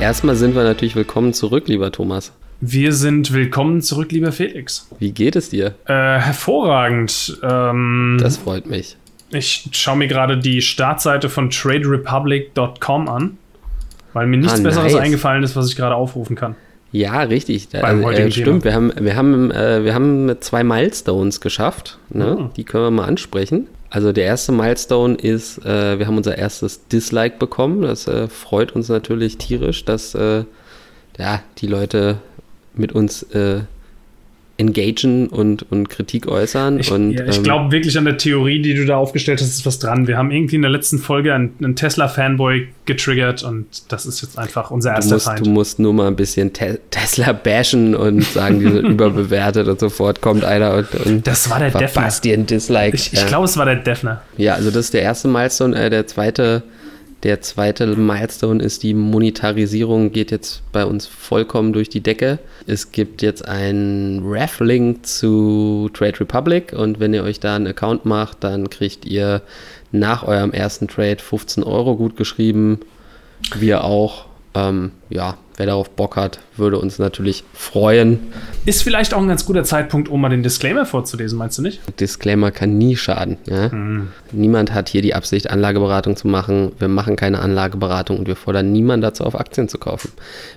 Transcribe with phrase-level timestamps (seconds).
[0.00, 2.32] Erstmal sind wir natürlich willkommen zurück, lieber Thomas.
[2.62, 4.88] Wir sind willkommen zurück, lieber Felix.
[4.98, 5.74] Wie geht es dir?
[5.84, 7.38] Äh, hervorragend.
[7.42, 8.96] Ähm, das freut mich.
[9.30, 13.36] Ich schaue mir gerade die Startseite von TradeRepublic.com an,
[14.14, 15.02] weil mir nichts ah, Besseres nice.
[15.02, 16.56] eingefallen ist, was ich gerade aufrufen kann.
[16.92, 17.68] Ja, richtig.
[17.74, 21.98] Also, äh, stimmt, wir haben, wir, haben, äh, wir haben zwei Milestones geschafft.
[22.08, 22.38] Ne?
[22.40, 22.50] Mhm.
[22.56, 23.66] Die können wir mal ansprechen.
[23.90, 27.82] Also der erste Milestone ist, äh, wir haben unser erstes Dislike bekommen.
[27.82, 30.44] Das äh, freut uns natürlich tierisch, dass äh,
[31.18, 32.18] ja, die Leute
[32.72, 33.62] mit uns äh,
[34.60, 36.78] engagen und, und Kritik äußern.
[36.78, 39.48] Ich, und, ja, ich ähm, glaube wirklich an der Theorie, die du da aufgestellt hast,
[39.48, 40.06] ist was dran.
[40.06, 44.38] Wir haben irgendwie in der letzten Folge einen, einen Tesla-Fanboy getriggert und das ist jetzt
[44.38, 45.46] einfach unser erster du musst, Feind.
[45.46, 49.80] Du musst nur mal ein bisschen Te Tesla bashen und sagen, die sind überbewertet und
[49.80, 52.08] sofort kommt einer und, und das war der Defner.
[52.22, 52.94] dir ein Dislike.
[52.94, 54.22] Ich, ich glaube, es war der Defner.
[54.36, 55.76] Ja, also das ist der erste Milestone.
[55.76, 56.62] Äh, der zweite
[57.22, 62.38] der zweite Milestone ist, die Monetarisierung geht jetzt bei uns vollkommen durch die Decke.
[62.66, 68.06] Es gibt jetzt einen Ref-Link zu Trade Republic und wenn ihr euch da einen Account
[68.06, 69.42] macht, dann kriegt ihr
[69.92, 72.80] nach eurem ersten Trade 15 Euro gut geschrieben.
[73.56, 74.26] Wir auch.
[74.54, 78.18] Ähm, ja, wer darauf Bock hat, würde uns natürlich freuen.
[78.64, 81.80] Ist vielleicht auch ein ganz guter Zeitpunkt, um mal den Disclaimer vorzulesen, meinst du nicht?
[82.00, 83.36] Disclaimer kann nie schaden.
[83.46, 83.70] Ja?
[83.70, 84.08] Hm.
[84.32, 86.72] Niemand hat hier die Absicht, Anlageberatung zu machen.
[86.78, 90.12] Wir machen keine Anlageberatung und wir fordern niemanden dazu auf, Aktien zu kaufen.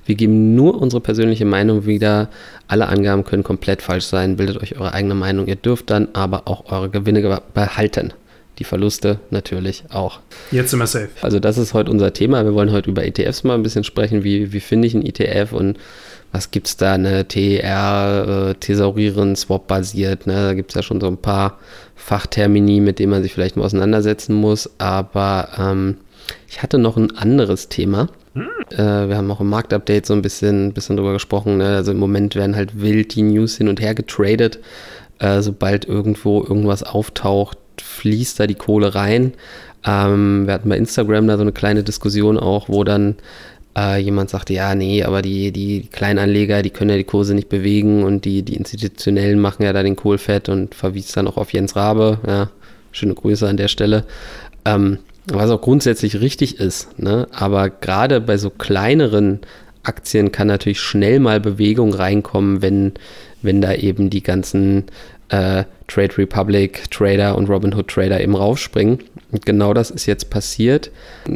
[0.06, 2.30] Wir geben nur unsere persönliche Meinung wieder.
[2.70, 4.38] Alle Angaben können komplett falsch sein.
[4.38, 5.48] Bildet euch eure eigene Meinung.
[5.48, 8.14] Ihr dürft dann aber auch eure Gewinne behalten
[8.60, 10.20] die Verluste natürlich auch.
[10.52, 11.10] Jetzt sind wir safe.
[11.22, 12.44] Also das ist heute unser Thema.
[12.46, 14.24] Wir wollen heute über ETFs mal ein bisschen sprechen.
[14.24, 15.78] Wie, wie finde ich einen ETF und
[16.32, 16.94] was gibt es da?
[16.94, 20.26] Eine TR, äh, Thesaurieren, Swap basiert.
[20.26, 20.34] Ne?
[20.34, 21.60] Da gibt es ja schon so ein paar
[21.96, 24.70] Fachtermini, mit denen man sich vielleicht mal auseinandersetzen muss.
[24.80, 25.98] Aber ähm,
[26.48, 28.10] ich hatte noch ein anderes Thema.
[28.34, 28.48] Hm.
[28.72, 31.58] Äh, wir haben auch im Marktupdate so ein bisschen, bisschen drüber gesprochen.
[31.58, 31.76] Ne?
[31.76, 34.60] Also im Moment werden halt wild die News hin und her getradet.
[35.20, 39.34] Äh, sobald irgendwo irgendwas auftaucht, fließt da die Kohle rein.
[39.86, 43.16] Ähm, wir hatten bei Instagram da so eine kleine Diskussion auch, wo dann
[43.78, 47.50] äh, jemand sagte, ja, nee, aber die, die Kleinanleger, die können ja die Kurse nicht
[47.50, 51.38] bewegen und die, die Institutionellen machen ja da den Kohl fett und verwies dann auch
[51.38, 52.20] auf Jens Rabe.
[52.28, 52.50] Ja,
[52.92, 54.06] schöne Grüße an der Stelle.
[54.66, 57.28] Ähm, was auch grundsätzlich richtig ist, ne?
[57.32, 59.40] aber gerade bei so kleineren
[59.84, 62.94] Aktien kann natürlich schnell mal Bewegung reinkommen, wenn,
[63.42, 64.86] wenn da eben die ganzen
[65.30, 69.00] äh, Trade Republic Trader und Robinhood Trader eben raufspringen.
[69.32, 70.92] Und genau das ist jetzt passiert.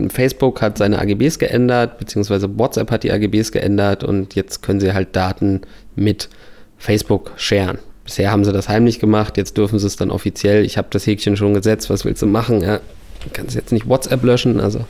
[0.10, 4.94] Facebook hat seine AGBs geändert, beziehungsweise WhatsApp hat die AGBs geändert und jetzt können sie
[4.94, 5.62] halt Daten
[5.96, 6.30] mit
[6.78, 7.80] Facebook sharen.
[8.04, 10.64] Bisher haben sie das heimlich gemacht, jetzt dürfen sie es dann offiziell.
[10.64, 12.62] Ich habe das Häkchen schon gesetzt, was willst du machen?
[12.62, 12.78] Ja,
[13.24, 14.86] du kannst jetzt nicht WhatsApp löschen, also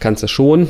[0.00, 0.68] kannst du schon,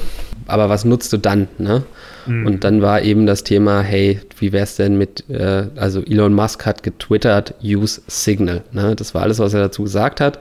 [0.49, 1.47] aber was nutzt du dann?
[1.59, 1.85] Ne?
[2.27, 2.47] Mhm.
[2.47, 6.35] Und dann war eben das Thema, hey, wie wäre es denn mit, äh, also Elon
[6.35, 8.63] Musk hat getwittert, use Signal.
[8.73, 8.97] Ne?
[8.97, 10.41] Das war alles, was er dazu gesagt hat.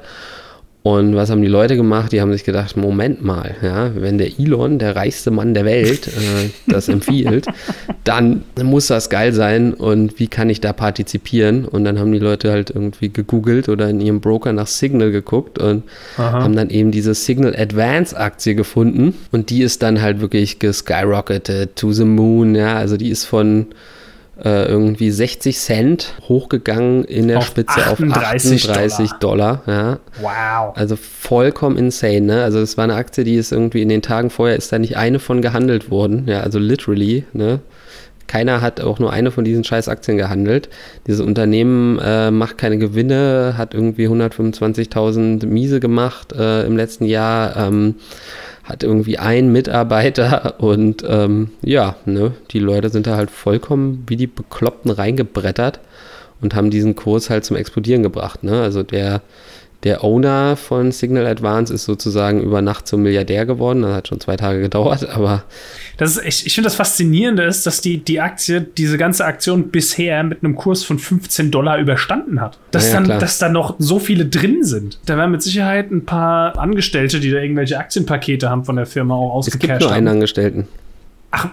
[0.83, 2.13] Und was haben die Leute gemacht?
[2.13, 6.07] Die haben sich gedacht, Moment mal, ja, wenn der Elon, der reichste Mann der Welt,
[6.07, 7.45] äh, das empfiehlt,
[8.05, 11.65] dann muss das geil sein und wie kann ich da partizipieren?
[11.65, 15.59] Und dann haben die Leute halt irgendwie gegoogelt oder in ihrem Broker nach Signal geguckt
[15.59, 15.83] und
[16.15, 16.43] Aha.
[16.43, 21.75] haben dann eben diese Signal Advance Aktie gefunden und die ist dann halt wirklich geskyrocketed
[21.75, 23.67] to the moon, ja, also die ist von
[24.43, 29.61] äh, irgendwie 60 Cent hochgegangen in der auf Spitze 38 auf 38 Dollar.
[29.65, 29.67] Dollar.
[29.67, 29.99] ja.
[30.21, 30.77] Wow.
[30.77, 32.21] Also vollkommen insane.
[32.21, 32.43] Ne?
[32.43, 34.97] Also es war eine Aktie, die ist irgendwie in den Tagen vorher ist da nicht
[34.97, 36.25] eine von gehandelt worden.
[36.27, 37.25] Ja, also literally.
[37.33, 37.59] Ne?
[38.27, 40.69] Keiner hat auch nur eine von diesen scheiß Aktien gehandelt.
[41.07, 47.55] Dieses Unternehmen äh, macht keine Gewinne, hat irgendwie 125.000 Miese gemacht äh, im letzten Jahr.
[47.55, 47.95] Ähm,
[48.67, 54.17] hat irgendwie einen Mitarbeiter und ähm, ja, ne, die Leute sind da halt vollkommen wie
[54.17, 55.79] die Bekloppten reingebrettert
[56.41, 58.43] und haben diesen Kurs halt zum Explodieren gebracht.
[58.43, 58.61] Ne?
[58.61, 59.21] Also der
[59.83, 63.83] der Owner von Signal Advance ist sozusagen über Nacht zum Milliardär geworden.
[63.83, 65.43] Das hat schon zwei Tage gedauert, aber.
[65.97, 69.69] Das ist echt, ich finde das Faszinierende ist, dass die, die Aktie diese ganze Aktion
[69.69, 72.57] bisher mit einem Kurs von 15 Dollar überstanden hat.
[72.71, 74.99] Dass, ja, dann, dass da noch so viele drin sind.
[75.05, 79.15] Da werden mit Sicherheit ein paar Angestellte, die da irgendwelche Aktienpakete haben von der Firma
[79.15, 79.63] auch ausgecasht.
[79.63, 80.67] Es gibt nur einen Angestellten.
[81.31, 81.49] Ach,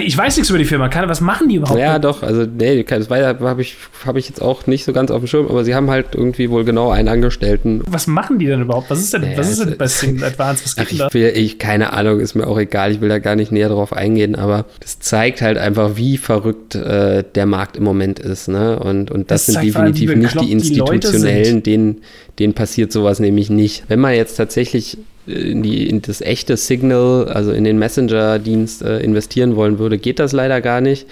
[0.00, 0.90] ich weiß nichts über die Firma.
[1.06, 1.78] was machen die überhaupt?
[1.78, 2.22] Ja, doch.
[2.22, 5.46] Also, nee, das habe ich, hab ich jetzt auch nicht so ganz auf dem Schirm,
[5.48, 7.82] aber sie haben halt irgendwie wohl genau einen Angestellten.
[7.86, 8.90] Was machen die denn überhaupt?
[8.90, 10.64] Was ist denn, naja, was ist denn bei Single Advance?
[10.64, 12.90] Was ach, ich, will, ich, keine Ahnung, ist mir auch egal.
[12.90, 16.74] Ich will da gar nicht näher drauf eingehen, aber das zeigt halt einfach, wie verrückt
[16.74, 18.48] äh, der Markt im Moment ist.
[18.48, 18.78] Ne?
[18.78, 22.00] Und, und das, das sind definitiv nicht die Institutionellen, die denen,
[22.38, 23.84] denen passiert sowas nämlich nicht.
[23.88, 29.00] Wenn man jetzt tatsächlich in, die, in das echte Signal, also in den Messenger-Dienst äh,
[29.00, 31.06] investieren wollen würde, geht das leider gar nicht.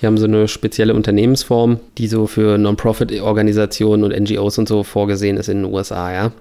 [0.00, 5.36] Die haben so eine spezielle Unternehmensform, die so für Non-Profit-Organisationen und NGOs und so vorgesehen
[5.36, 6.32] ist in den USA, ja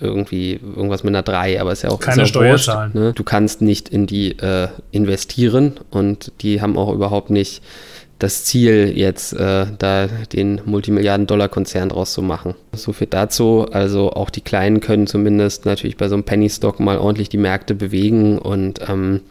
[0.00, 2.90] irgendwie irgendwas mit einer 3, aber ist ja auch keine Steuerzahlen.
[2.92, 3.12] Ne?
[3.14, 7.62] Du kannst nicht in die äh, investieren und die haben auch überhaupt nicht
[8.22, 12.54] das Ziel, jetzt äh, da den Multimilliarden-Dollar-Konzern draus zu machen.
[12.72, 13.66] So viel dazu.
[13.72, 17.74] Also auch die Kleinen können zumindest natürlich bei so einem Penny-Stock mal ordentlich die Märkte
[17.74, 18.38] bewegen.
[18.38, 19.22] Und ähm,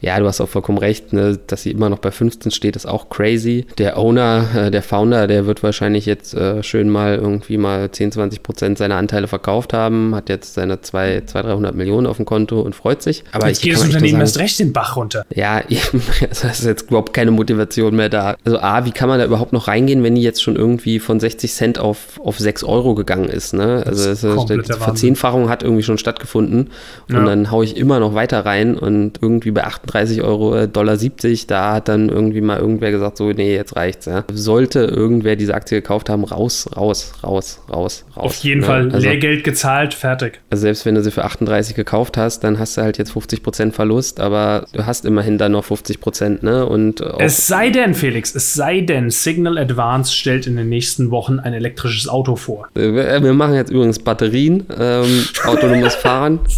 [0.00, 2.86] ja, du hast auch vollkommen recht, ne, dass sie immer noch bei 15 steht, ist
[2.86, 3.66] auch crazy.
[3.78, 8.12] Der Owner, äh, der Founder, der wird wahrscheinlich jetzt äh, schön mal irgendwie mal 10,
[8.12, 12.60] 20 Prozent seiner Anteile verkauft haben, hat jetzt seine 200, 300 Millionen auf dem Konto
[12.60, 13.24] und freut sich.
[13.32, 15.24] Aber jetzt geht das Unternehmen erst recht den Bach runter.
[15.34, 15.62] Ja,
[16.28, 18.36] das ist jetzt überhaupt keine Motivation mehr da.
[18.44, 21.20] Also A, wie kann man da überhaupt noch reingehen, wenn die jetzt schon irgendwie von
[21.20, 23.54] 60 Cent auf, auf 6 Euro gegangen ist.
[23.54, 23.82] Ne?
[23.86, 26.70] Also das ist die Verzehnfachung hat irgendwie schon stattgefunden
[27.08, 27.24] und ja.
[27.24, 31.46] dann haue ich immer noch weiter rein und irgendwie bei 38 Euro, äh, Dollar 70,
[31.46, 34.06] da hat dann irgendwie mal irgendwer gesagt, so, nee, jetzt reicht's.
[34.06, 34.24] Ja?
[34.32, 38.24] Sollte irgendwer diese Aktie gekauft haben, raus, raus, raus, raus, raus.
[38.24, 38.66] Auf jeden ne?
[38.66, 40.40] Fall also, Lehrgeld gezahlt, fertig.
[40.50, 43.72] Also selbst wenn du sie für 38 gekauft hast, dann hast du halt jetzt 50%
[43.72, 46.66] Verlust, aber du hast immerhin dann noch 50%, ne?
[46.66, 51.38] Und es sei denn, Felix, es sei denn, Signal Advance stellt in den nächsten Wochen
[51.38, 52.68] ein elektrisches Auto vor.
[52.74, 56.40] Äh, wir machen jetzt übrigens Batterien, ähm, autonomes Fahren.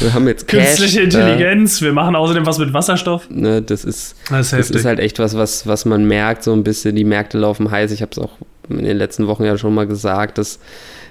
[0.00, 3.28] Wir haben jetzt Cash, Künstliche Intelligenz, äh, wir machen außerdem was mit Wasserstoff.
[3.30, 6.52] Ne, das, ist, das, ist das ist halt echt was, was, was man merkt, so
[6.52, 7.92] ein bisschen, die Märkte laufen heiß.
[7.92, 8.32] Ich habe es auch
[8.68, 10.58] in den letzten Wochen ja schon mal gesagt, dass,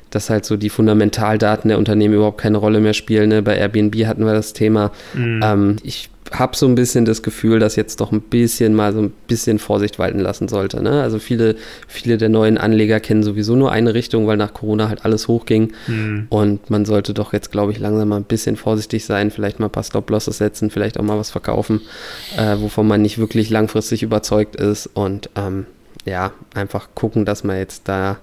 [0.09, 3.29] dass halt so die Fundamentaldaten der Unternehmen überhaupt keine Rolle mehr spielen.
[3.29, 3.41] Ne?
[3.41, 4.91] Bei Airbnb hatten wir das Thema.
[5.13, 5.41] Mhm.
[5.43, 9.01] Ähm, ich habe so ein bisschen das Gefühl, dass jetzt doch ein bisschen mal so
[9.01, 10.81] ein bisschen Vorsicht walten lassen sollte.
[10.81, 11.01] Ne?
[11.01, 11.55] Also viele,
[11.87, 15.73] viele der neuen Anleger kennen sowieso nur eine Richtung, weil nach Corona halt alles hochging.
[15.87, 16.27] Mhm.
[16.29, 19.67] Und man sollte doch jetzt, glaube ich, langsam mal ein bisschen vorsichtig sein, vielleicht mal
[19.67, 21.81] ein paar Stop-Losses setzen, vielleicht auch mal was verkaufen,
[22.37, 24.89] äh, wovon man nicht wirklich langfristig überzeugt ist.
[24.93, 25.67] Und ähm,
[26.05, 28.17] ja, einfach gucken, dass man jetzt da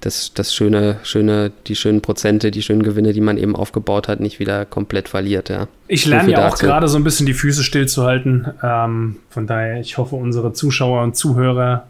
[0.00, 4.20] das, das schöne, schöne, die schönen Prozente, die schönen Gewinne, die man eben aufgebaut hat,
[4.20, 5.48] nicht wieder komplett verliert.
[5.48, 5.66] Ja.
[5.88, 8.46] Ich lerne ja auch gerade so ein bisschen die Füße stillzuhalten.
[8.62, 11.86] Ähm, von daher, ich hoffe, unsere Zuschauer und Zuhörer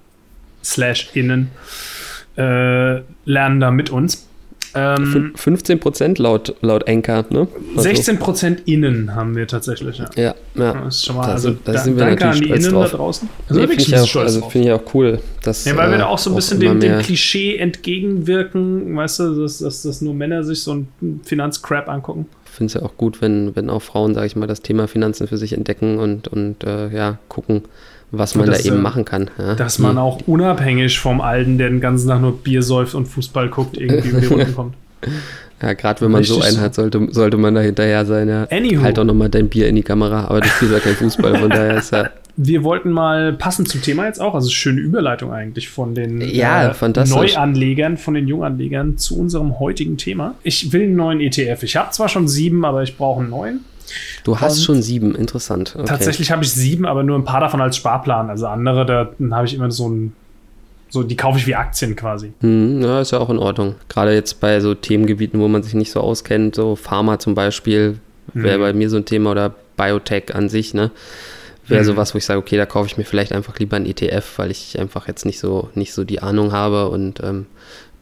[0.64, 1.50] slash innen
[2.37, 4.27] äh, lernen da mit uns.
[4.78, 7.48] Ähm, 15 Prozent laut, laut Anchor, ne?
[7.70, 10.06] Also 16 Prozent innen haben wir tatsächlich, ja.
[10.16, 10.72] Ja, ja.
[10.72, 12.90] Das ist schon mal, also, da, da sind wir danke an die Innen drauf.
[12.90, 13.28] da draußen.
[13.48, 15.19] Also, nee, finde ich, auch, also find ich auch cool.
[15.42, 19.20] Dass, ja, weil wir da auch so ein äh, bisschen dem, dem, Klischee entgegenwirken, weißt
[19.20, 20.88] du, dass, dass, dass nur Männer sich so ein
[21.25, 22.26] Finanzcrap angucken.
[22.44, 24.88] Ich finde es ja auch gut, wenn, wenn auch Frauen, sage ich mal, das Thema
[24.88, 27.62] Finanzen für sich entdecken und, und äh, ja, gucken,
[28.10, 29.31] was man das, da eben äh, machen kann.
[29.38, 29.55] Ja?
[29.55, 29.99] Dass man hm.
[29.99, 34.08] auch unabhängig vom Alten, der den ganzen Tag nur Bier säuft und Fußball guckt, irgendwie
[34.08, 34.75] über die Runden kommt.
[35.60, 38.28] Ja, gerade wenn man Richtig so einen hat, sollte, sollte man da hinterher sein.
[38.28, 38.46] Ja.
[38.50, 38.82] Anywho.
[38.82, 41.50] Halt doch nochmal dein Bier in die Kamera, aber du spielst ja kein Fußball, von
[41.50, 42.10] daher ist ja.
[42.40, 46.70] Wir wollten mal passend zum Thema jetzt auch, also schöne Überleitung eigentlich von den ja,
[46.70, 50.37] äh, Neuanlegern, von den Junganlegern zu unserem heutigen Thema.
[50.44, 51.64] Ich will einen neuen ETF.
[51.64, 53.64] Ich habe zwar schon sieben, aber ich brauche einen neuen.
[54.25, 55.75] Du hast und schon sieben, interessant.
[55.76, 55.87] Okay.
[55.87, 58.31] Tatsächlich habe ich sieben, aber nur ein paar davon als Sparplan.
[58.31, 60.12] Also andere, da habe ich immer so ein
[60.90, 62.32] so, die kaufe ich wie Aktien quasi.
[62.40, 63.75] Hm, ja, ist ja auch in Ordnung.
[63.88, 67.99] Gerade jetzt bei so Themengebieten, wo man sich nicht so auskennt, so Pharma zum Beispiel,
[68.32, 68.61] wäre hm.
[68.61, 70.90] bei mir so ein Thema oder Biotech an sich, ne?
[71.66, 71.87] Wäre hm.
[71.87, 74.50] sowas, wo ich sage, okay, da kaufe ich mir vielleicht einfach lieber ein ETF, weil
[74.50, 77.47] ich einfach jetzt nicht so, nicht so die Ahnung habe und ähm,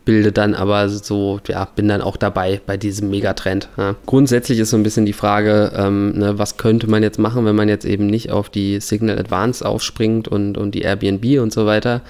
[0.06, 3.68] bilde dann aber so, ja, bin dann auch dabei bei diesem Megatrend.
[3.76, 3.96] Ja.
[4.06, 7.56] Grundsätzlich ist so ein bisschen die Frage, ähm, ne, was könnte man jetzt machen, wenn
[7.56, 11.66] man jetzt eben nicht auf die Signal Advance aufspringt und, und die Airbnb und so
[11.66, 12.02] weiter.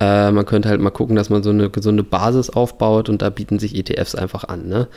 [0.00, 3.30] Äh, man könnte halt mal gucken, dass man so eine gesunde Basis aufbaut und da
[3.30, 4.66] bieten sich ETFs einfach an.
[4.66, 4.88] Ne?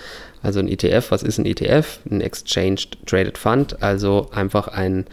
[0.41, 1.99] Also ein ETF, was ist ein ETF?
[2.09, 5.05] Ein Exchange Traded Fund, also einfach ein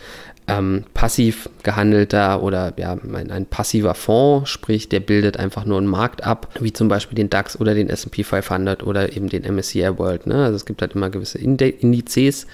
[0.47, 5.87] ähm, passiv gehandelter oder ja, ein, ein, passiver Fonds, sprich, der bildet einfach nur einen
[5.87, 9.99] Markt ab, wie zum Beispiel den DAX oder den SP 500 oder eben den MSCI
[9.99, 10.27] World.
[10.27, 10.35] Ne?
[10.45, 12.47] Also es gibt halt immer gewisse Indizes.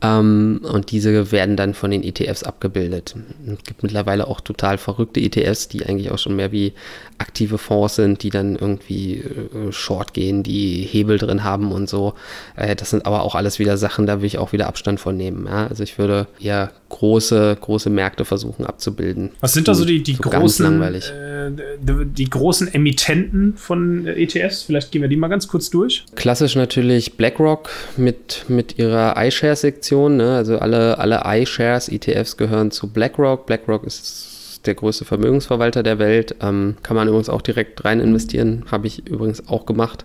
[0.00, 3.16] Ähm, und diese werden dann von den ETFs abgebildet.
[3.46, 6.72] Es gibt mittlerweile auch total verrückte ETFs, die eigentlich auch schon mehr wie
[7.18, 12.14] aktive Fonds sind, die dann irgendwie äh, short gehen, die Hebel drin haben und so.
[12.54, 15.16] Äh, das sind aber auch alles wieder Sachen, da will ich auch wieder Abstand von
[15.16, 15.46] nehmen.
[15.46, 15.66] Ja?
[15.66, 19.30] Also ich würde eher große, große Märkte versuchen abzubilden.
[19.40, 21.50] Was sind da so die, die so großen, äh,
[21.80, 24.62] die, die, großen Emittenten von ETFs?
[24.62, 26.04] Vielleicht gehen wir die mal ganz kurz durch.
[26.14, 29.87] Klassisch natürlich BlackRock mit, mit ihrer iShares-Sektion.
[30.16, 30.36] Ne?
[30.36, 33.46] Also alle, alle iShares ETFs gehören zu BlackRock.
[33.46, 36.36] BlackRock ist der größte Vermögensverwalter der Welt.
[36.40, 40.04] Ähm, kann man übrigens auch direkt rein investieren, habe ich übrigens auch gemacht.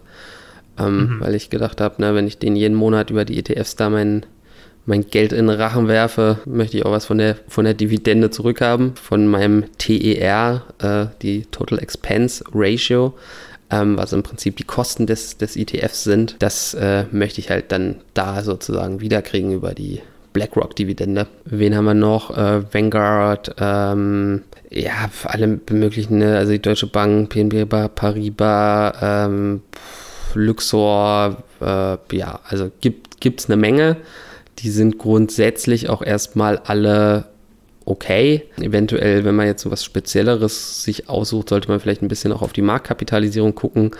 [0.79, 1.19] ähm, mhm.
[1.19, 4.25] weil ich gedacht habe, wenn ich den jeden Monat über die ETFs da mein,
[4.85, 8.29] mein Geld in den Rachen werfe, möchte ich auch was von der, von der Dividende
[8.29, 13.13] zurückhaben, von meinem TER, äh, die Total Expense Ratio
[13.73, 16.35] ähm, was im Prinzip die Kosten des, des ETFs sind.
[16.39, 20.01] Das äh, möchte ich halt dann da sozusagen wiederkriegen über die
[20.33, 21.27] BlackRock-Dividende.
[21.45, 22.35] Wen haben wir noch?
[22.35, 26.37] Äh, Vanguard, ähm, ja, alle möglichen, ne?
[26.37, 29.61] also die Deutsche Bank, PNB Paribas, ähm,
[30.33, 33.97] Luxor, äh, ja, also gibt es eine Menge.
[34.59, 37.25] Die sind grundsätzlich auch erstmal alle
[37.85, 38.43] okay.
[38.57, 42.41] Eventuell, wenn man jetzt so was Spezielleres sich aussucht, sollte man vielleicht ein bisschen auch
[42.41, 43.91] auf die Marktkapitalisierung gucken.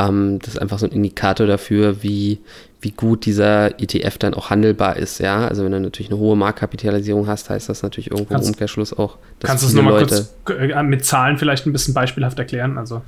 [0.00, 2.38] Ähm, das ist einfach so ein Indikator dafür, wie,
[2.80, 5.18] wie gut dieser ETF dann auch handelbar ist.
[5.18, 8.54] Ja, also wenn du natürlich eine hohe Marktkapitalisierung hast, heißt das natürlich irgendwo kannst, im
[8.54, 12.38] Umkehrschluss auch, dass Kannst du es nochmal kurz äh, mit Zahlen vielleicht ein bisschen beispielhaft
[12.38, 12.78] erklären?
[12.78, 13.02] Also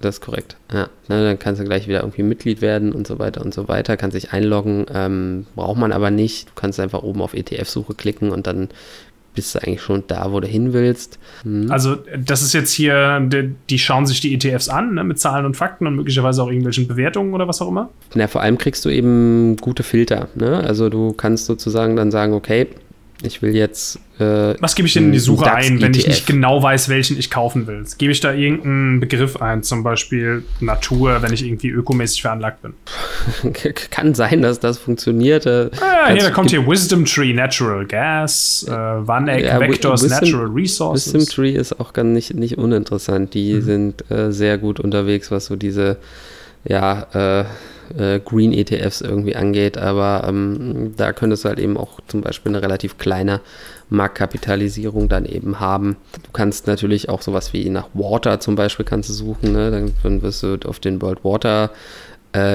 [0.00, 0.56] Das ist korrekt.
[0.72, 0.88] Ja.
[1.08, 3.96] Ne, dann kannst du gleich wieder irgendwie Mitglied werden und so weiter und so weiter.
[3.96, 4.86] Kannst dich einloggen.
[4.92, 6.48] Ähm, braucht man aber nicht.
[6.48, 8.68] Du kannst einfach oben auf ETF-Suche klicken und dann
[9.34, 11.18] bist du eigentlich schon da, wo du hin willst.
[11.44, 11.70] Mhm.
[11.70, 15.46] Also, das ist jetzt hier, die, die, schauen sich die ETFs an, ne, mit Zahlen
[15.46, 17.90] und Fakten und möglicherweise auch irgendwelchen Bewertungen oder was auch immer?
[18.14, 20.28] Na, vor allem kriegst du eben gute Filter.
[20.34, 20.58] Ne?
[20.58, 22.68] Also, du kannst sozusagen dann sagen, okay,
[23.22, 23.98] ich will jetzt.
[24.18, 27.18] Äh, Was gebe ich denn in die Suche ein, wenn ich nicht genau weiß, welchen
[27.18, 27.84] ich kaufen will?
[27.98, 32.74] Gebe ich da irgendeinen Begriff ein, zum Beispiel Natur, wenn ich irgendwie ökomäßig veranlagt bin?
[33.90, 35.46] Kann sein, dass das funktioniert.
[35.46, 40.30] Äh, ah, hier, da kommt hier Wisdom Tree Natural Gas, äh, Vanek ja, Vectors Wisdom,
[40.30, 41.14] Natural Resources.
[41.14, 43.34] Wisdom Tree ist auch gar nicht, nicht uninteressant.
[43.34, 43.62] Die mhm.
[43.62, 45.98] sind äh, sehr gut unterwegs, was so diese,
[46.64, 47.44] ja, äh,
[47.98, 52.52] äh, Green ETFs irgendwie angeht, aber ähm, da könntest du halt eben auch zum Beispiel
[52.52, 53.40] eine relativ kleine
[53.90, 55.96] Marktkapitalisierung dann eben haben.
[56.22, 59.70] Du kannst natürlich auch sowas wie nach Water zum Beispiel kannst du suchen, ne?
[59.70, 61.70] dann, dann wirst du auf den World Water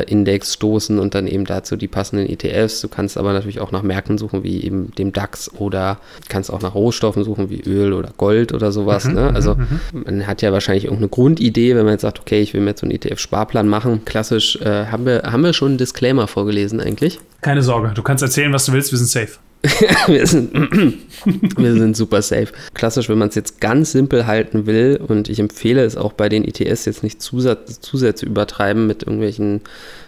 [0.04, 2.82] Index stoßen und dann eben dazu die passenden ETFs.
[2.82, 6.62] Du kannst aber natürlich auch nach Märkten suchen, wie eben dem DAX oder kannst auch
[6.62, 9.06] nach Rohstoffen suchen, wie Öl oder Gold oder sowas.
[9.06, 9.30] Mhm, ne?
[9.30, 10.04] Mhm, also mhm.
[10.06, 12.82] man hat ja wahrscheinlich irgendeine Grundidee, wenn man jetzt sagt, okay, ich will mir jetzt
[12.82, 14.04] so einen ETF-Sparplan machen.
[14.06, 17.20] Klassisch, äh, haben, wir, haben wir schon einen Disclaimer vorgelesen eigentlich?
[17.42, 19.38] Keine Sorge, du kannst erzählen, was du willst, wir sind safe.
[20.08, 20.54] wir, sind,
[21.58, 22.48] wir sind super safe.
[22.74, 26.30] Klassisch, wenn man es jetzt ganz simpel halten will, und ich empfehle es auch bei
[26.30, 29.62] den ETS jetzt nicht Zusatz, Zusätze übertreiben mit irgendwelchen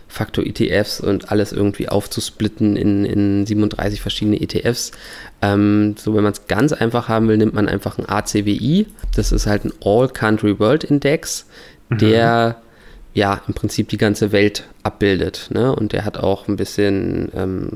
[0.08, 4.92] Faktor-ETFs und alles irgendwie aufzusplitten in, in 37 verschiedene ETFs.
[5.42, 8.88] Ähm, so, wenn man es ganz einfach haben will, nimmt man einfach ein ACWI.
[9.16, 11.46] Das ist halt ein All-Country World Index,
[11.90, 11.98] mhm.
[12.00, 12.62] der
[13.14, 15.50] ja im Prinzip die ganze Welt abbildet.
[15.54, 15.74] Ne?
[15.74, 17.70] Und der hat auch ein bisschen ähm,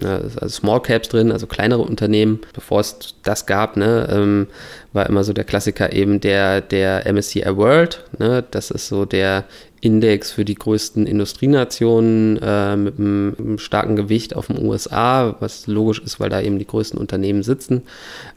[0.00, 2.40] Ne, also Small Caps drin, also kleinere Unternehmen.
[2.52, 4.46] Bevor es das gab, ne, ähm,
[4.92, 8.04] war immer so der Klassiker eben der, der MSCI World.
[8.18, 9.44] Ne, das ist so der
[9.80, 15.66] Index für die größten Industrienationen äh, mit, einem, einem, starken Gewicht auf den USA, was
[15.66, 17.82] logisch ist, weil da eben die größten Unternehmen sitzen.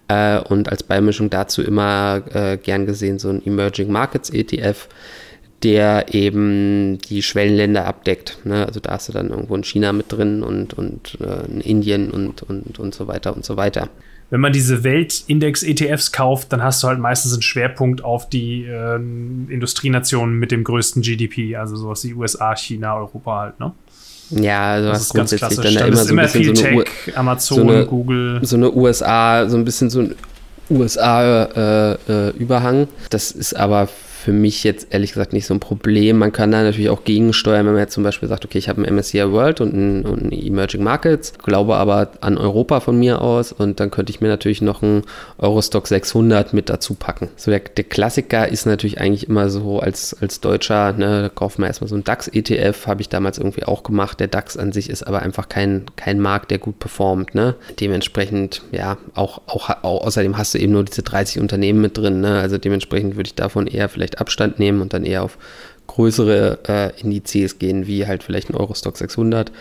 [0.08, 4.88] Äh, und als Beimischung dazu immer äh, gern gesehen so ein Emerging Markets ETF
[5.64, 8.40] der eben die Schwellenländer abdeckt.
[8.46, 8.66] Ne?
[8.66, 12.12] Also da hast du dann irgendwo in China mit drin und, und äh, in Indien
[12.12, 13.90] und, und, und so weiter und so weiter.
[14.32, 18.96] Wenn man diese Weltindex-ETFs kauft, dann hast du halt meistens einen Schwerpunkt auf die äh,
[18.96, 23.72] Industrienationen mit dem größten GDP, also sowas wie USA, China, Europa halt, ne?
[24.30, 27.58] Ja, also das hast grundsätzlich dann da immer so ein bisschen so eine Tech, Amazon,
[27.58, 28.40] so eine, Google.
[28.44, 30.14] So eine USA, so ein bisschen so ein
[30.70, 32.76] USA-Überhang.
[32.76, 36.18] Äh, äh, das ist aber für mich jetzt ehrlich gesagt nicht so ein Problem.
[36.18, 38.82] Man kann da natürlich auch gegensteuern, wenn man jetzt zum Beispiel sagt, okay, ich habe
[38.84, 43.22] ein MSCI World und ein, und ein Emerging Markets, glaube aber an Europa von mir
[43.22, 45.04] aus und dann könnte ich mir natürlich noch ein
[45.38, 47.30] Eurostock 600 mit dazu packen.
[47.38, 51.58] So der, der Klassiker ist natürlich eigentlich immer so als, als Deutscher, ne, da kauft
[51.58, 54.20] man erstmal so einen DAX-ETF, habe ich damals irgendwie auch gemacht.
[54.20, 57.36] Der DAX an sich ist aber einfach kein, kein Markt, der gut performt.
[57.36, 57.56] Ne?
[57.80, 62.20] Dementsprechend, ja, auch, auch, auch außerdem hast du eben nur diese 30 Unternehmen mit drin.
[62.20, 62.40] Ne?
[62.40, 65.38] Also dementsprechend würde ich davon eher vielleicht vielleicht Abstand nehmen und dann eher auf
[65.88, 69.52] größere äh, Indizes gehen, wie halt vielleicht ein Eurostock 600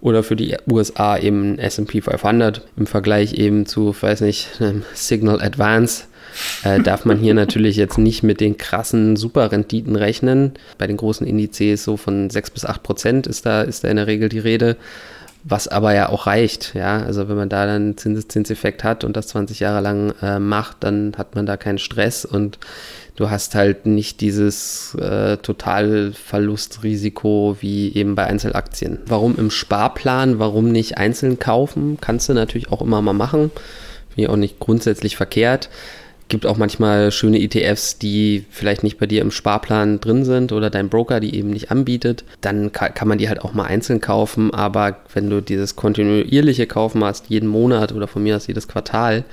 [0.00, 4.82] oder für die USA eben ein S&P 500 im Vergleich eben zu, weiß nicht, einem
[4.94, 6.04] Signal Advance.
[6.64, 10.52] Äh, darf man hier natürlich jetzt nicht mit den krassen Superrenditen rechnen.
[10.78, 13.96] Bei den großen Indizes so von 6 bis 8 Prozent ist da, ist da in
[13.96, 14.76] der Regel die Rede
[15.42, 17.02] was aber ja auch reicht, ja.
[17.02, 20.78] Also wenn man da dann einen Zinseszinseffekt hat und das 20 Jahre lang äh, macht,
[20.80, 22.58] dann hat man da keinen Stress und
[23.20, 29.00] du hast halt nicht dieses äh, Totalverlustrisiko wie eben bei Einzelaktien.
[29.06, 31.98] Warum im Sparplan, warum nicht einzeln kaufen?
[32.00, 33.50] Kannst du natürlich auch immer mal machen.
[34.08, 35.68] Finde ich auch nicht grundsätzlich verkehrt
[36.30, 40.70] gibt auch manchmal schöne ETFs, die vielleicht nicht bei dir im Sparplan drin sind oder
[40.70, 42.24] dein Broker die eben nicht anbietet.
[42.40, 44.54] Dann kann, kann man die halt auch mal einzeln kaufen.
[44.54, 49.24] Aber wenn du dieses kontinuierliche Kaufen hast, jeden Monat oder von mir aus jedes Quartal,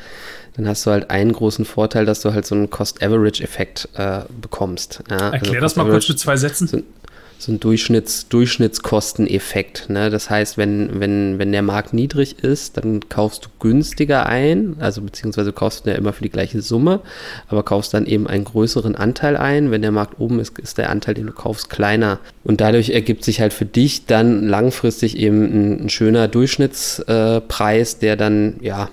[0.58, 5.04] dann hast du halt einen großen Vorteil, dass du halt so einen Cost-Average-Effekt äh, bekommst.
[5.10, 6.68] Ja, Erklär also das mal kurz mit zwei Sätzen.
[6.68, 6.82] So,
[7.40, 9.90] so ein Durchschnitts, Durchschnittskosteneffekt.
[9.90, 10.10] Ne?
[10.10, 15.02] Das heißt, wenn, wenn, wenn der Markt niedrig ist, dann kaufst du günstiger ein, also
[15.02, 17.02] beziehungsweise kaufst du ja immer für die gleiche Summe,
[17.48, 19.72] aber kaufst dann eben einen größeren Anteil ein.
[19.72, 22.20] Wenn der Markt oben ist, ist der Anteil, den du kaufst, kleiner.
[22.44, 28.16] Und dadurch ergibt sich halt für dich dann langfristig eben ein, ein schöner Durchschnittspreis, der
[28.16, 28.90] dann ja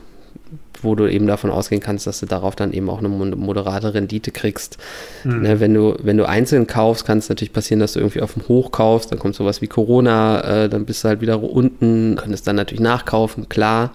[0.84, 4.30] wo du eben davon ausgehen kannst, dass du darauf dann eben auch eine moderate Rendite
[4.30, 4.78] kriegst.
[5.24, 5.42] Mhm.
[5.42, 8.34] Ne, wenn, du, wenn du einzeln kaufst, kann es natürlich passieren, dass du irgendwie auf
[8.34, 12.16] dem Hoch kaufst, dann kommt sowas wie Corona, äh, dann bist du halt wieder unten,
[12.16, 13.90] könntest dann natürlich nachkaufen, klar.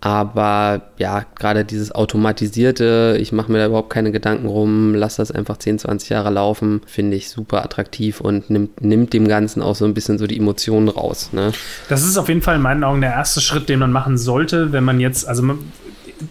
[0.00, 5.32] Aber ja, gerade dieses automatisierte, ich mache mir da überhaupt keine Gedanken rum, lass das
[5.32, 9.74] einfach 10, 20 Jahre laufen, finde ich super attraktiv und nimmt, nimmt dem Ganzen auch
[9.74, 11.30] so ein bisschen so die Emotionen raus.
[11.32, 11.50] Ne?
[11.88, 14.70] Das ist auf jeden Fall in meinen Augen der erste Schritt, den man machen sollte,
[14.70, 15.58] wenn man jetzt, also man,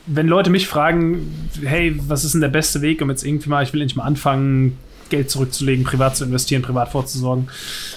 [0.06, 3.64] wenn Leute mich fragen, hey, was ist denn der beste Weg, um jetzt irgendwie mal,
[3.64, 4.78] ich will endlich mal anfangen,
[5.10, 7.50] Geld zurückzulegen, privat zu investieren, privat vorzusorgen,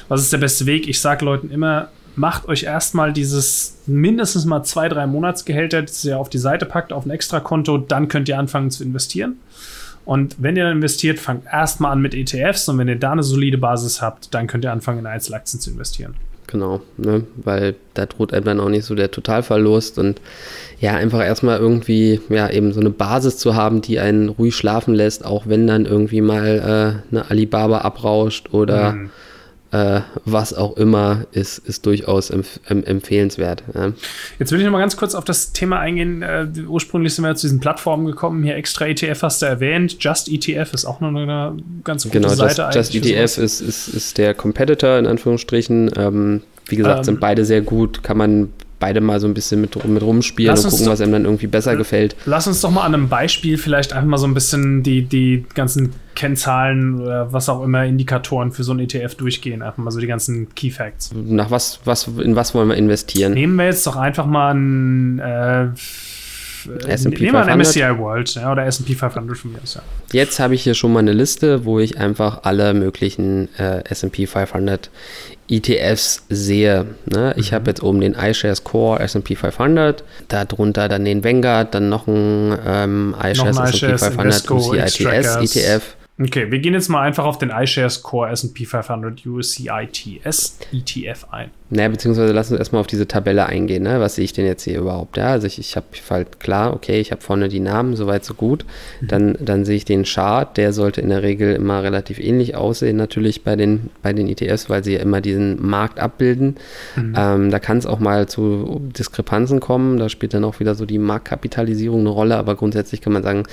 [0.08, 0.88] was ist der beste Weg?
[0.88, 6.18] Ich sage Leuten immer, macht euch erstmal dieses mindestens mal zwei, drei Monatsgehälter, das ihr
[6.18, 9.36] auf die Seite packt, auf ein Extrakonto, dann könnt ihr anfangen zu investieren.
[10.04, 13.22] Und wenn ihr dann investiert, fangt erstmal an mit ETFs und wenn ihr da eine
[13.22, 16.14] solide Basis habt, dann könnt ihr anfangen in Einzelaktien zu investieren.
[16.50, 17.22] Genau, ne?
[17.36, 20.20] weil da droht einem dann auch nicht so der Totalverlust und
[20.80, 24.94] ja, einfach erstmal irgendwie, ja, eben so eine Basis zu haben, die einen ruhig schlafen
[24.94, 29.10] lässt, auch wenn dann irgendwie mal äh, eine Alibaba abrauscht oder mhm
[29.72, 33.62] äh, was auch immer, ist, ist durchaus empf empfehlenswert.
[33.74, 33.92] Ja.
[34.38, 36.22] Jetzt will ich noch mal ganz kurz auf das Thema eingehen.
[36.22, 38.42] Äh, ursprünglich sind wir zu diesen Plattformen gekommen.
[38.42, 39.96] Hier extra ETF hast du erwähnt.
[40.00, 42.56] Just ETF ist auch noch eine ganz gute genau, Seite.
[42.56, 45.90] Genau, Just, Just ETF ist, ist, ist der Competitor in Anführungsstrichen.
[45.96, 48.02] Ähm, wie gesagt, ähm, sind beide sehr gut.
[48.02, 48.48] Kann man
[48.80, 51.76] beide mal so ein bisschen mit, mit rumspielen und gucken, was einem dann irgendwie besser
[51.76, 52.16] gefällt.
[52.24, 55.44] Lass uns doch mal an einem Beispiel vielleicht einfach mal so ein bisschen die, die
[55.54, 59.62] ganzen Kennzahlen oder was auch immer, Indikatoren für so ein ETF durchgehen.
[59.62, 61.10] Einfach mal so die ganzen Key Facts.
[61.14, 63.34] Nach was, was, in was wollen wir investieren?
[63.34, 65.68] Nehmen wir jetzt doch einfach mal ein äh,
[66.86, 69.82] S&P Nehmen wir ein MSCI World ja, oder S&P 500 von mir aus, ja.
[70.12, 74.26] Jetzt habe ich hier schon mal eine Liste, wo ich einfach alle möglichen äh, S&P
[74.26, 74.90] 500
[75.48, 76.86] ETFs sehe.
[77.06, 77.34] Ne?
[77.36, 77.54] Ich mhm.
[77.56, 82.56] habe jetzt oben den iShares Core S&P 500, darunter dann den Vanguard, dann noch ein
[82.66, 85.82] ähm, iShares S&P 500 UCITS ETF.
[86.22, 91.50] Okay, wir gehen jetzt mal einfach auf den iShares Core S&P 500 UCITS ETF ein.
[91.70, 93.84] Naja, beziehungsweise lass uns erstmal auf diese Tabelle eingehen.
[93.84, 94.00] Ne?
[94.00, 95.16] Was sehe ich denn jetzt hier überhaupt?
[95.16, 98.34] Ja, also ich, ich habe halt klar, okay, ich habe vorne die Namen, soweit so
[98.34, 98.66] gut.
[99.00, 99.08] Mhm.
[99.08, 102.96] Dann, dann sehe ich den Chart, der sollte in der Regel immer relativ ähnlich aussehen,
[102.96, 106.56] natürlich bei den, bei den ETFs, weil sie ja immer diesen Markt abbilden.
[106.96, 107.14] Mhm.
[107.16, 109.96] Ähm, da kann es auch mal zu Diskrepanzen kommen.
[109.96, 113.44] Da spielt dann auch wieder so die Marktkapitalisierung eine Rolle, aber grundsätzlich kann man sagen,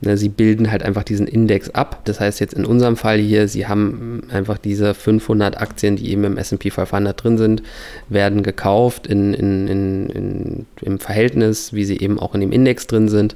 [0.00, 2.02] sie bilden halt einfach diesen Index ab.
[2.04, 6.24] Das heißt jetzt in unserem Fall hier, sie haben einfach diese 500 Aktien, die eben
[6.24, 7.62] im S&P 500 drin sind,
[8.08, 13.08] werden gekauft in, in, in, im Verhältnis, wie sie eben auch in dem Index drin
[13.08, 13.34] sind.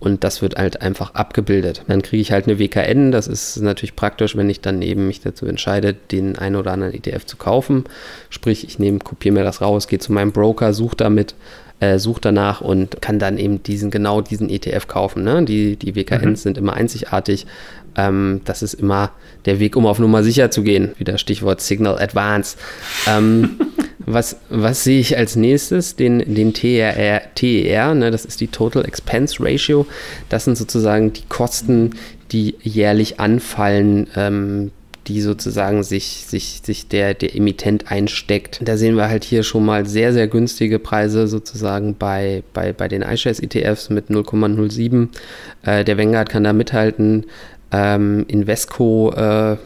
[0.00, 1.84] Und das wird halt einfach abgebildet.
[1.86, 3.12] Dann kriege ich halt eine WKN.
[3.12, 6.92] Das ist natürlich praktisch, wenn ich dann eben mich dazu entscheide, den einen oder anderen
[6.92, 7.84] ETF zu kaufen.
[8.28, 11.36] Sprich, ich nehme, kopiere mir das raus, gehe zu meinem Broker, suche damit
[11.82, 15.24] äh, sucht danach und kann dann eben diesen, genau diesen ETF kaufen.
[15.24, 15.44] Ne?
[15.44, 16.36] Die, die WKNs mhm.
[16.36, 17.44] sind immer einzigartig.
[17.96, 19.10] Ähm, das ist immer
[19.46, 20.92] der Weg, um auf Nummer sicher zu gehen.
[20.98, 22.56] Wieder Stichwort Signal Advance.
[23.08, 23.58] Ähm,
[23.98, 25.96] was, was sehe ich als nächstes?
[25.96, 28.12] Den, den TER, TER ne?
[28.12, 29.84] das ist die Total Expense Ratio.
[30.28, 31.96] Das sind sozusagen die Kosten,
[32.30, 34.70] die jährlich anfallen, ähm,
[35.06, 38.60] die sozusagen sich, sich, sich der, der Emittent einsteckt.
[38.64, 42.88] Da sehen wir halt hier schon mal sehr, sehr günstige Preise sozusagen bei, bei, bei
[42.88, 45.08] den iShares ETFs mit 0,07.
[45.64, 47.26] Äh, der Vanguard kann da mithalten.
[47.72, 49.56] Ähm, Invesco äh,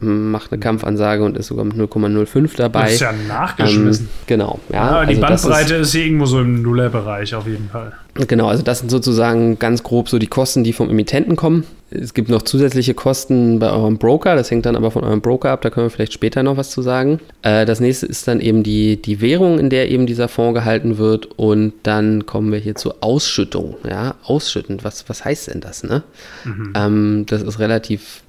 [0.00, 2.84] macht eine Kampfansage und ist sogar mit 0,05 dabei.
[2.84, 4.06] Das ist ja nachgeschmissen.
[4.06, 4.60] Ähm, genau.
[4.72, 7.92] Ja, ja die also Bandbreite ist, ist, hier irgendwo so im Nullerbereich auf jeden Fall.
[8.14, 11.64] Genau, also das sind sozusagen ganz grob so die Kosten, die vom Emittenten kommen.
[11.90, 15.50] Es gibt noch zusätzliche Kosten bei eurem Broker, das hängt dann aber von eurem Broker
[15.50, 17.20] ab, da können wir vielleicht später noch was zu sagen.
[17.42, 20.98] Äh, das nächste ist dann eben die, die Währung, in der eben dieser Fonds gehalten
[20.98, 23.76] wird und dann kommen wir hier zur Ausschüttung.
[23.88, 25.82] Ja, ausschüttend, was, was heißt denn das?
[25.82, 26.02] Ne?
[26.44, 26.72] Mhm.
[26.76, 28.22] Ähm, das ist relativ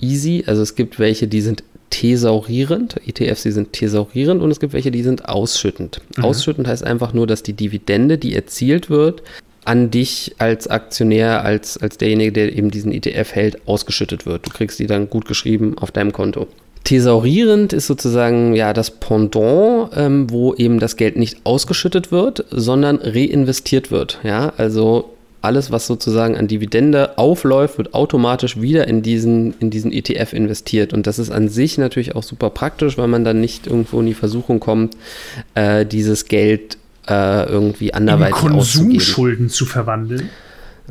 [0.00, 0.44] easy.
[0.46, 4.90] Also es gibt welche, die sind thesaurierend, ETFs, die sind thesaurierend und es gibt welche,
[4.90, 6.00] die sind ausschüttend.
[6.16, 6.24] Mhm.
[6.24, 9.22] Ausschüttend heißt einfach nur, dass die Dividende, die erzielt wird,
[9.64, 14.46] an dich als Aktionär, als, als derjenige, der eben diesen ETF hält, ausgeschüttet wird.
[14.46, 16.46] Du kriegst die dann gut geschrieben auf deinem Konto.
[16.84, 22.96] Thesaurierend ist sozusagen ja das Pendant, ähm, wo eben das Geld nicht ausgeschüttet wird, sondern
[22.96, 24.20] reinvestiert wird.
[24.22, 29.92] Ja, also alles, was sozusagen an Dividende aufläuft, wird automatisch wieder in diesen, in diesen
[29.92, 30.92] ETF investiert.
[30.92, 34.06] Und das ist an sich natürlich auch super praktisch, weil man dann nicht irgendwo in
[34.06, 34.96] die Versuchung kommt,
[35.54, 36.76] äh, dieses Geld
[37.08, 40.28] äh, irgendwie anderweitig in Konsumschulden zu verwandeln.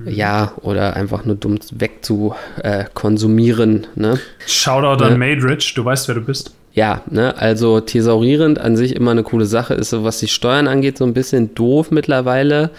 [0.05, 3.83] Ja, oder einfach nur dumm wegzukonsumieren.
[3.83, 4.19] Äh, ne?
[4.45, 5.11] Shoutout ne?
[5.11, 6.53] an Madrich, du weißt, wer du bist.
[6.73, 10.67] Ja, ne, also thesaurierend an sich immer eine coole Sache ist, so was die Steuern
[10.67, 12.69] angeht, so ein bisschen doof mittlerweile,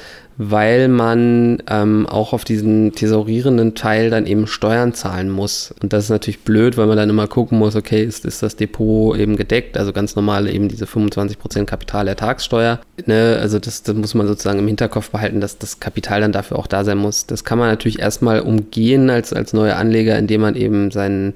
[0.40, 5.74] weil man ähm, auch auf diesen thesaurierenden Teil dann eben Steuern zahlen muss.
[5.83, 8.55] Und das ist natürlich blöd, weil man dann immer gucken muss, okay, ist, ist das
[8.55, 9.77] Depot eben gedeckt?
[9.77, 12.79] Also ganz normal eben diese 25% Kapitalertragssteuer.
[13.07, 13.37] Ne?
[13.40, 16.68] Also das, das muss man sozusagen im Hinterkopf behalten, dass das Kapital dann dafür auch
[16.68, 17.27] da sein muss.
[17.27, 21.35] Das kann man natürlich erstmal umgehen als, als neuer Anleger, indem man eben seinen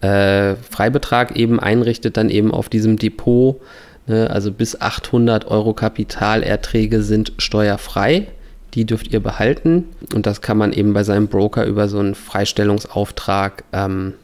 [0.00, 3.60] äh, Freibetrag eben einrichtet, dann eben auf diesem Depot.
[4.08, 4.28] Ne?
[4.28, 8.26] Also bis 800 Euro Kapitalerträge sind steuerfrei
[8.74, 12.14] die dürft ihr behalten und das kann man eben bei seinem Broker über so einen
[12.14, 14.14] Freistellungsauftrag ähm,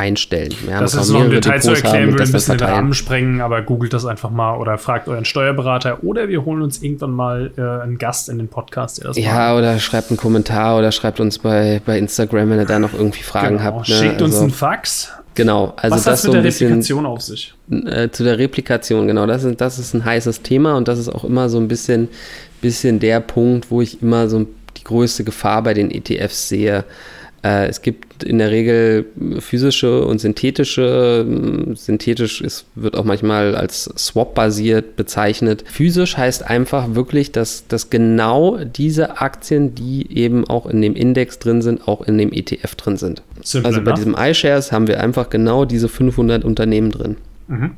[0.00, 0.54] einstellen.
[0.66, 3.60] Ja, das ist noch im Detail zu erklären, würde ein bisschen den Rahmen sprengen, aber
[3.60, 7.82] googelt das einfach mal oder fragt euren Steuerberater oder wir holen uns irgendwann mal äh,
[7.82, 9.04] einen Gast in den Podcast.
[9.16, 12.94] ja, oder schreibt einen Kommentar oder schreibt uns bei, bei Instagram, wenn ihr da noch
[12.94, 13.76] irgendwie Fragen genau.
[13.76, 13.88] habt.
[13.90, 13.94] Ne?
[13.94, 15.12] Schickt also, uns einen Fax.
[15.34, 17.54] Genau, also Was das hat mit so der bisschen, Replikation auf sich?
[17.70, 21.08] Äh, zu der Replikation, genau, das ist, das ist ein heißes Thema und das ist
[21.08, 22.08] auch immer so ein bisschen
[22.60, 24.46] bisschen der Punkt, wo ich immer so
[24.76, 26.84] die größte Gefahr bei den ETFs sehe.
[27.42, 29.06] Äh, es gibt in der Regel
[29.38, 31.26] physische und synthetische.
[31.74, 35.64] Synthetisch ist, wird auch manchmal als Swap-basiert bezeichnet.
[35.66, 41.38] Physisch heißt einfach wirklich, dass, dass genau diese Aktien, die eben auch in dem Index
[41.38, 43.22] drin sind, auch in dem ETF drin sind.
[43.42, 44.04] Simple also bei enough.
[44.04, 47.16] diesem iShares haben wir einfach genau diese 500 Unternehmen drin.
[47.48, 47.70] Mhm.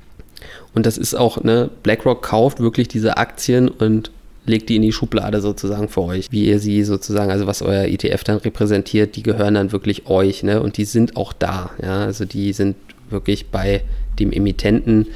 [0.74, 4.10] Und das ist auch, ne, BlackRock kauft wirklich diese Aktien und
[4.44, 7.84] legt die in die Schublade sozusagen für euch, wie ihr sie sozusagen, also was euer
[7.84, 10.60] ETF dann repräsentiert, die gehören dann wirklich euch, ne?
[10.60, 12.76] Und die sind auch da, ja, also die sind
[13.10, 13.84] wirklich bei
[14.18, 15.06] dem Emittenten.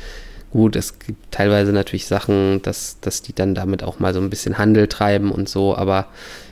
[0.53, 4.31] Gut, es gibt teilweise natürlich Sachen, dass, dass die dann damit auch mal so ein
[4.31, 6.07] bisschen Handel treiben und so, aber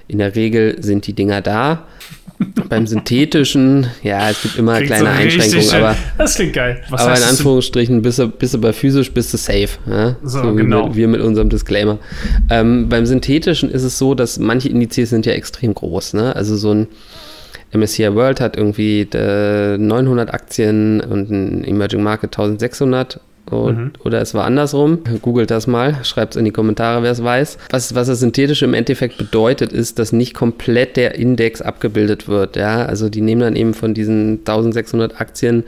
[0.08, 1.86] in der Regel sind die Dinger da
[2.68, 5.96] beim synthetischen, ja, es gibt immer klingt kleine so Einschränkungen, aber.
[6.18, 6.82] Das klingt geil.
[6.90, 9.68] Was aber in Anführungsstrichen, bist du, bist du bei physisch, bist du safe.
[9.86, 10.16] Ja?
[10.22, 10.88] So, so genau.
[10.88, 11.98] Mit, wir mit unserem Disclaimer.
[12.50, 16.14] Ähm, beim synthetischen ist es so, dass manche Indizes sind ja extrem groß.
[16.14, 16.34] Ne?
[16.34, 16.88] Also so ein
[17.72, 23.20] MSCI World hat irgendwie äh, 900 Aktien und ein Emerging Market 1600
[23.50, 23.92] und, mhm.
[24.04, 25.00] Oder es war andersrum.
[25.20, 27.58] Googelt das mal, schreibt es in die Kommentare, wer es weiß.
[27.70, 32.56] Was, was das Synthetische im Endeffekt bedeutet, ist, dass nicht komplett der Index abgebildet wird.
[32.56, 32.86] Ja?
[32.86, 35.64] Also die nehmen dann eben von diesen 1600 Aktien,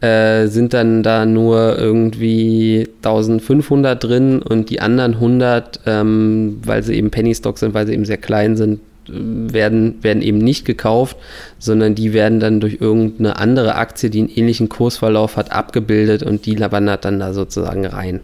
[0.00, 6.94] äh, sind dann da nur irgendwie 1500 drin und die anderen 100, ähm, weil sie
[6.94, 11.16] eben Penny Stocks sind, weil sie eben sehr klein sind, werden, werden eben nicht gekauft,
[11.58, 16.46] sondern die werden dann durch irgendeine andere Aktie, die einen ähnlichen Kursverlauf hat, abgebildet und
[16.46, 18.20] die wandert dann da sozusagen rein.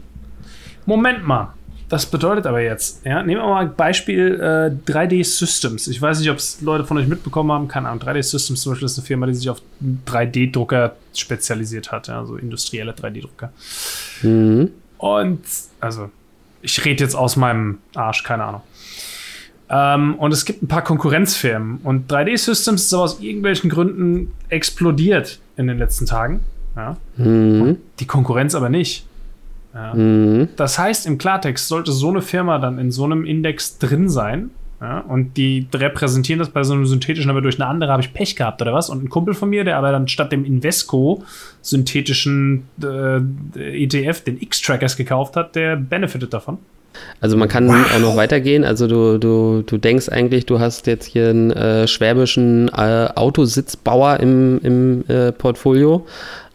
[0.86, 1.54] Moment mal.
[1.88, 5.86] Das bedeutet aber jetzt, ja, nehmen wir mal ein Beispiel äh, 3D Systems.
[5.88, 8.02] Ich weiß nicht, ob es Leute von euch mitbekommen haben, keine Ahnung.
[8.02, 9.62] 3D Systems zum Beispiel ist eine Firma, die sich auf
[10.06, 13.52] 3D-Drucker spezialisiert hat, ja, also industrielle 3D-Drucker.
[14.22, 14.70] Mhm.
[14.98, 15.40] Und,
[15.80, 16.10] also
[16.60, 18.62] Ich rede jetzt aus meinem Arsch, keine Ahnung.
[19.70, 21.80] Ähm, und es gibt ein paar Konkurrenzfirmen.
[21.84, 26.40] Und 3D Systems ist aber aus irgendwelchen Gründen explodiert in den letzten Tagen.
[26.76, 26.96] Ja.
[27.16, 27.76] Mhm.
[27.98, 29.04] Die Konkurrenz aber nicht.
[29.74, 29.94] Ja.
[29.94, 30.48] Mhm.
[30.56, 34.50] Das heißt, im Klartext sollte so eine Firma dann in so einem Index drin sein.
[34.80, 38.14] Ja, und die repräsentieren das bei so einem synthetischen, aber durch eine andere habe ich
[38.14, 38.90] Pech gehabt oder was.
[38.90, 41.24] Und ein Kumpel von mir, der aber dann statt dem Invesco
[41.62, 43.16] synthetischen äh,
[43.56, 46.58] ETF den X-Trackers gekauft hat, der benefitet davon.
[47.20, 47.94] Also man kann wow.
[47.94, 48.64] auch noch weitergehen.
[48.64, 54.20] Also du, du, du denkst eigentlich, du hast jetzt hier einen äh, schwäbischen äh, Autositzbauer
[54.20, 56.06] im, im äh, Portfolio,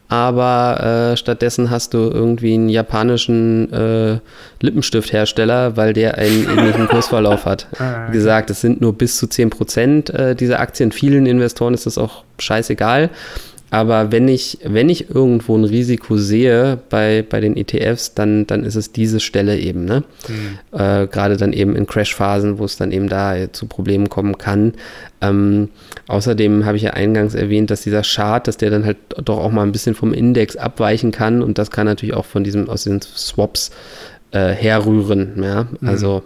[0.07, 4.19] aber äh, stattdessen hast du irgendwie einen japanischen äh,
[4.61, 7.67] Lippenstifthersteller, weil der einen ähnlichen Kursverlauf hat.
[7.79, 10.91] Ah, Wie gesagt, es sind nur bis zu 10 Prozent äh, dieser Aktien.
[10.91, 13.09] Vielen Investoren ist das auch scheißegal.
[13.73, 18.65] Aber wenn ich, wenn ich irgendwo ein Risiko sehe bei, bei den ETFs, dann, dann
[18.65, 19.83] ist es diese Stelle eben.
[19.83, 20.03] Ne?
[20.27, 20.77] Mhm.
[20.79, 24.73] Äh, Gerade dann eben in Crashphasen, wo es dann eben da zu Problemen kommen kann.
[25.21, 25.69] Ähm,
[26.07, 29.51] außerdem habe ich ja eingangs erwähnt, dass dieser Chart, dass der dann halt doch auch
[29.51, 32.83] mal ein bisschen vom Index abweichen kann und das kann natürlich auch von diesem, aus
[32.83, 33.71] den Swaps
[34.33, 35.41] äh, herrühren.
[35.41, 35.65] Ja?
[35.79, 35.89] Mhm.
[35.89, 36.21] Also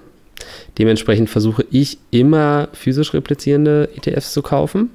[0.77, 4.89] dementsprechend versuche ich immer physisch replizierende ETFs zu kaufen.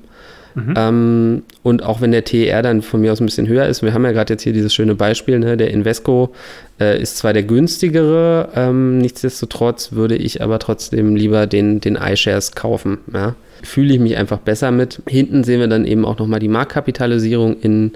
[0.55, 0.75] Mhm.
[0.77, 3.95] Ähm, und auch wenn der TER dann von mir aus ein bisschen höher ist, wir
[3.95, 6.33] haben ja gerade jetzt hier dieses schöne Beispiel, ne, der Invesco
[6.81, 12.53] äh, ist zwar der günstigere, ähm, nichtsdestotrotz würde ich aber trotzdem lieber den, den iShares
[12.53, 12.99] kaufen.
[13.13, 13.35] Ja.
[13.63, 15.03] Fühle ich mich einfach besser mit.
[15.07, 17.93] Hinten sehen wir dann eben auch nochmal die Marktkapitalisierung in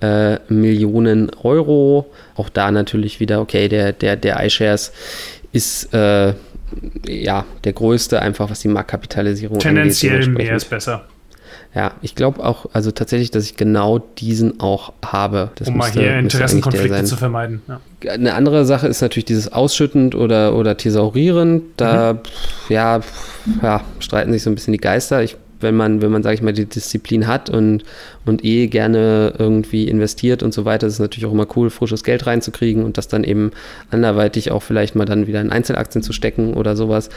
[0.00, 2.10] äh, Millionen Euro.
[2.36, 4.92] Auch da natürlich wieder, okay, der, der, der iShares
[5.52, 6.34] ist äh,
[7.06, 10.24] ja der größte, einfach was die Marktkapitalisierung Tendenziell angeht.
[10.26, 11.04] Tendenziell mehr ist besser.
[11.74, 15.50] Ja, ich glaube auch, also tatsächlich, dass ich genau diesen auch habe.
[15.56, 17.62] Das um müsste, mal hier Interessenkonflikte zu vermeiden.
[17.68, 18.10] Ja.
[18.10, 21.62] Eine andere Sache ist natürlich dieses Ausschüttend oder, oder Thesaurieren.
[21.76, 22.18] Da, mhm.
[22.68, 23.00] ja,
[23.62, 25.22] ja, streiten sich so ein bisschen die Geister.
[25.22, 27.84] Ich wenn man, wenn man, sage ich mal, die Disziplin hat und,
[28.28, 32.04] und eh gerne irgendwie investiert und so weiter, ist es natürlich auch immer cool, frisches
[32.04, 33.50] Geld reinzukriegen und das dann eben
[33.90, 37.10] anderweitig auch vielleicht mal dann wieder in Einzelaktien zu stecken oder sowas.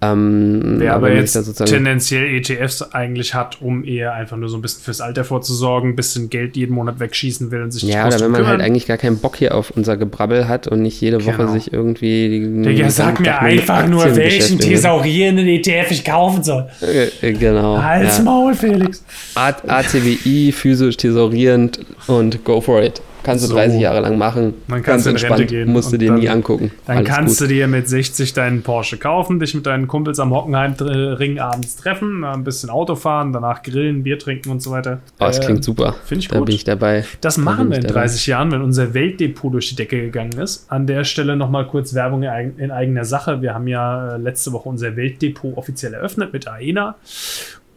[0.00, 1.34] Ähm, Wer aber, aber jetzt
[1.66, 5.96] tendenziell ETFs eigentlich hat, um eher einfach nur so ein bisschen fürs Alter vorzusorgen, ein
[5.96, 8.96] bisschen Geld jeden Monat wegschießen will und sich Ja, oder wenn man halt eigentlich gar
[8.96, 11.52] keinen Bock hier auf unser Gebrabbel hat und nicht jede Woche genau.
[11.52, 12.62] sich irgendwie.
[12.62, 16.68] Digga, sag mir einfach nur, welchen thesaurierenden ETF ich kaufen soll.
[16.80, 17.82] Äh, genau.
[17.82, 18.24] Halt's ja.
[18.24, 19.02] Maul, Felix.
[19.34, 23.00] ACWI, physisch thesaurierend und go for it.
[23.22, 23.54] Kannst du so.
[23.56, 24.54] 30 Jahre lang machen.
[24.68, 25.72] Man kann in Rente gehen.
[25.72, 26.70] Musst du dir dann, nie angucken.
[26.86, 27.50] Dann Alles kannst gut.
[27.50, 32.24] du dir mit 60 deinen Porsche kaufen, dich mit deinen Kumpels am Hockenheimring abends treffen,
[32.24, 35.00] ein bisschen Auto fahren, danach grillen, Bier trinken und so weiter.
[35.20, 35.94] Oh, das äh, klingt super.
[36.04, 36.38] Finde ich gut.
[36.38, 37.04] Da bin ich dabei.
[37.20, 38.30] Das da machen wir in 30 dabei.
[38.30, 40.70] Jahren, wenn unser Weltdepot durch die Decke gegangen ist.
[40.70, 43.42] An der Stelle nochmal kurz Werbung in eigener Sache.
[43.42, 46.96] Wir haben ja äh, letzte Woche unser Weltdepot offiziell eröffnet mit AENA.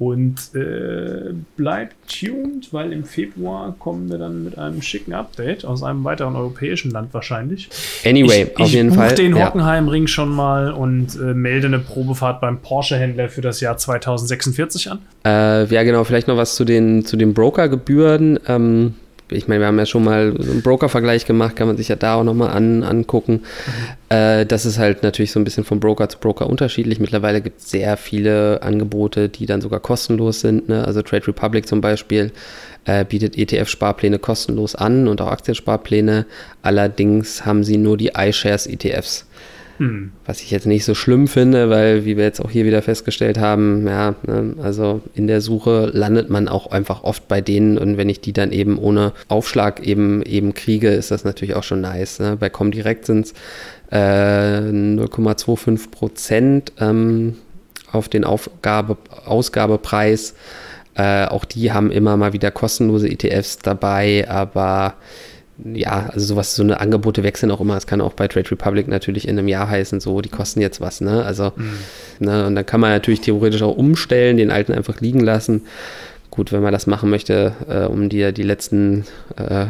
[0.01, 5.83] Und äh, bleibt tuned, weil im Februar kommen wir dann mit einem schicken Update aus
[5.83, 7.69] einem weiteren europäischen Land wahrscheinlich.
[8.03, 9.09] Anyway, ich, auf ich jeden Fall.
[9.09, 10.07] Ich den Hockenheimring ja.
[10.07, 14.99] schon mal und äh, melde eine Probefahrt beim Porsche-Händler für das Jahr 2046 an.
[15.23, 18.39] Äh, ja, genau, vielleicht noch was zu den, zu den Brokergebühren.
[18.47, 18.95] Ähm,
[19.31, 21.95] ich meine, wir haben ja schon mal so einen Broker-Vergleich gemacht, kann man sich ja
[21.95, 23.41] da auch nochmal an, angucken.
[23.41, 24.15] Mhm.
[24.15, 26.99] Äh, das ist halt natürlich so ein bisschen von Broker zu Broker unterschiedlich.
[26.99, 30.69] Mittlerweile gibt es sehr viele Angebote, die dann sogar kostenlos sind.
[30.69, 30.85] Ne?
[30.85, 32.31] Also Trade Republic zum Beispiel
[32.85, 36.25] äh, bietet ETF-Sparpläne kostenlos an und auch Aktiensparpläne.
[36.61, 39.25] Allerdings haben sie nur die iShares ETFs.
[39.81, 40.11] Hm.
[40.27, 43.39] Was ich jetzt nicht so schlimm finde, weil, wie wir jetzt auch hier wieder festgestellt
[43.39, 47.97] haben, ja, ne, also in der Suche landet man auch einfach oft bei denen und
[47.97, 51.81] wenn ich die dann eben ohne Aufschlag eben, eben kriege, ist das natürlich auch schon
[51.81, 52.19] nice.
[52.19, 52.37] Ne?
[52.39, 53.33] Bei Comdirect sind es
[53.91, 57.37] äh, 0,25 Prozent ähm,
[57.91, 60.35] auf den Aufgabe, Ausgabepreis.
[60.93, 64.93] Äh, auch die haben immer mal wieder kostenlose ETFs dabei, aber
[65.63, 67.77] ja, also sowas, so eine Angebote wechseln auch immer.
[67.77, 70.81] Es kann auch bei Trade Republic natürlich in einem Jahr heißen, so, die kosten jetzt
[70.81, 71.23] was, ne?
[71.23, 71.77] Also, mhm.
[72.19, 75.63] ne, und dann kann man natürlich theoretisch auch umstellen, den alten einfach liegen lassen.
[76.29, 79.65] Gut, wenn man das machen möchte, äh, um dir die letzten äh,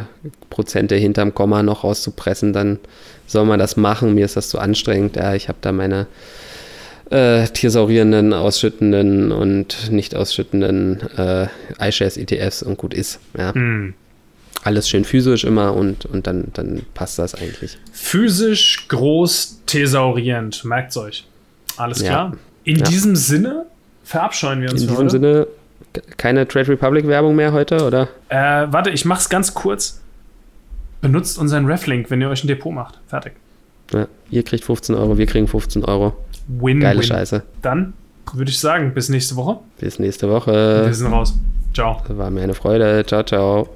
[0.49, 2.79] Prozente hinterm Komma noch rauszupressen, dann
[3.25, 4.13] soll man das machen.
[4.13, 5.15] Mir ist das zu anstrengend.
[5.15, 6.05] Ja, ich habe da meine
[7.09, 11.47] äh, tiersaurierenden, ausschüttenden und nicht ausschüttenden äh,
[11.79, 13.19] iShares ETFs und gut ist.
[13.35, 13.51] Ja.
[13.55, 13.95] Mhm
[14.63, 17.77] alles schön physisch immer und, und dann, dann passt das eigentlich.
[17.91, 21.27] Physisch, groß, thesaurierend, merkt's euch.
[21.77, 22.31] Alles klar.
[22.31, 22.37] Ja.
[22.63, 22.85] In ja.
[22.85, 23.65] diesem Sinne
[24.03, 25.09] verabscheuen wir uns In diesem heute.
[25.09, 25.47] Sinne
[26.17, 28.07] keine Trade Republic Werbung mehr heute, oder?
[28.29, 29.99] Äh, warte, ich mach's ganz kurz.
[31.01, 32.99] Benutzt unseren Reflink, wenn ihr euch ein Depot macht.
[33.07, 33.33] Fertig.
[33.91, 36.15] Ja, ihr kriegt 15 Euro, wir kriegen 15 Euro.
[36.47, 37.07] Win, Geile win.
[37.07, 37.43] Scheiße.
[37.61, 37.93] Dann
[38.33, 39.59] würde ich sagen, bis nächste Woche.
[39.79, 40.85] Bis nächste Woche.
[40.85, 41.33] Wir sind raus.
[41.73, 42.01] Ciao.
[42.07, 43.03] War mir eine Freude.
[43.05, 43.69] Ciao, ciao.